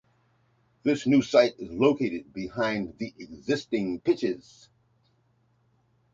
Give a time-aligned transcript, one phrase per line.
[0.81, 4.67] This new site is located behind the existing pitches.